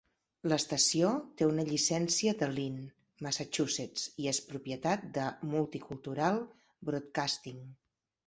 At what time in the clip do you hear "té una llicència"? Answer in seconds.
1.41-2.33